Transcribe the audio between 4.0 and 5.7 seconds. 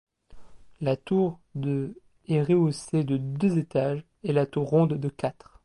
et la tour ronde de quatre.